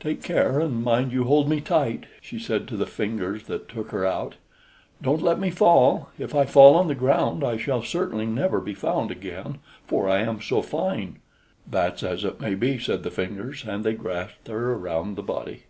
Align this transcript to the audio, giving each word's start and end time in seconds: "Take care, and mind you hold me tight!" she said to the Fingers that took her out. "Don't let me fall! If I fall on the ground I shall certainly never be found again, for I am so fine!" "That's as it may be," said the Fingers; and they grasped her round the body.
"Take 0.00 0.22
care, 0.22 0.60
and 0.60 0.84
mind 0.84 1.12
you 1.12 1.24
hold 1.24 1.48
me 1.48 1.62
tight!" 1.62 2.04
she 2.20 2.38
said 2.38 2.68
to 2.68 2.76
the 2.76 2.84
Fingers 2.84 3.44
that 3.44 3.70
took 3.70 3.88
her 3.90 4.04
out. 4.04 4.34
"Don't 5.00 5.22
let 5.22 5.40
me 5.40 5.48
fall! 5.48 6.10
If 6.18 6.34
I 6.34 6.44
fall 6.44 6.74
on 6.76 6.88
the 6.88 6.94
ground 6.94 7.42
I 7.42 7.56
shall 7.56 7.82
certainly 7.82 8.26
never 8.26 8.60
be 8.60 8.74
found 8.74 9.10
again, 9.10 9.60
for 9.86 10.10
I 10.10 10.18
am 10.18 10.42
so 10.42 10.60
fine!" 10.60 11.20
"That's 11.66 12.02
as 12.02 12.22
it 12.22 12.38
may 12.38 12.54
be," 12.54 12.78
said 12.78 13.02
the 13.02 13.10
Fingers; 13.10 13.64
and 13.66 13.82
they 13.82 13.94
grasped 13.94 14.48
her 14.48 14.76
round 14.76 15.16
the 15.16 15.22
body. 15.22 15.62